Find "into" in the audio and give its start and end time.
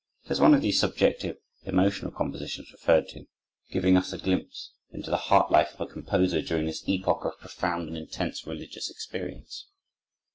4.89-5.11